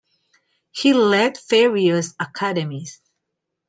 [0.71, 3.01] He led various academies.